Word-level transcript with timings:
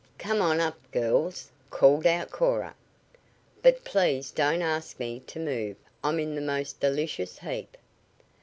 "Come 0.17 0.41
on 0.41 0.59
up, 0.59 0.79
girls," 0.91 1.51
called 1.69 2.07
out 2.07 2.31
Cora. 2.31 2.73
"But 3.61 3.83
please 3.83 4.31
don't 4.31 4.63
ask 4.63 4.99
me 4.99 5.19
to 5.27 5.39
move. 5.39 5.75
I'm 6.03 6.19
in 6.19 6.33
the 6.33 6.41
most 6.41 6.79
delicious 6.79 7.37
heap." 7.37 7.77